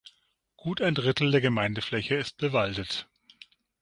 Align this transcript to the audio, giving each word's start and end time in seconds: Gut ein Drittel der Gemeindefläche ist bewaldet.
Gut 0.57 0.81
ein 0.81 0.95
Drittel 0.95 1.29
der 1.29 1.41
Gemeindefläche 1.41 2.15
ist 2.15 2.37
bewaldet. 2.39 3.07